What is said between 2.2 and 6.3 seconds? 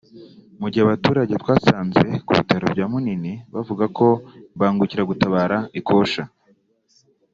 ku bitaro bya Munini bavuga ko imbangukiragutabara ikosha